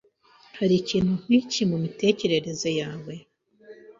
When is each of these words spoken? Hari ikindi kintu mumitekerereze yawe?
Hari 0.57 0.73
ikindi 0.81 1.35
kintu 1.51 1.71
mumitekerereze 1.71 2.69
yawe? 2.79 3.13